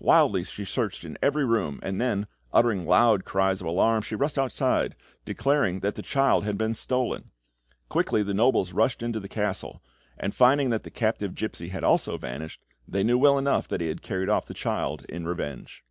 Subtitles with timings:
[0.00, 4.36] Wildly she searched in every room, and then, uttering loud cries of alarm, she rushed
[4.36, 7.30] outside, declaring that the child had been stolen.
[7.88, 9.80] Quickly the nobles rushed into the castle,
[10.18, 13.86] and finding that the captive gipsy had also vanished, they knew well enough that he
[13.86, 15.84] had carried off the child in revenge.